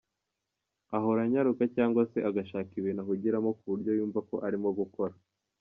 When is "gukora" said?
4.79-5.13